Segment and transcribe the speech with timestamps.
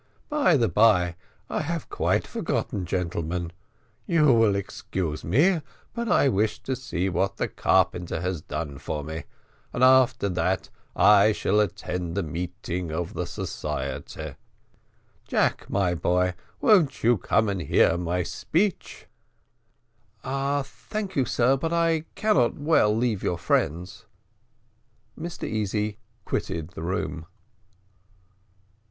[0.29, 1.15] By the bye,
[1.47, 3.51] I have quite forgot, gentlemen;
[4.07, 5.61] you will excuse me,
[5.93, 9.25] but I wish to see what the carpenter has done for me,
[9.71, 14.33] and after that I shall attend the meeting of the society.
[15.27, 19.05] Jack, my boy, won't you come and hear my speech."
[20.23, 24.05] "Thank you, sir, but I cannot well leave your friends."
[25.15, 27.27] Mr Easy quitted the room.